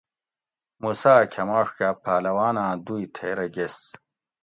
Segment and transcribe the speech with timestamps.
[0.81, 3.77] موسیٰ اۤ کھماڛ کاۤ پہلواناں دوئ تھیرہ گیس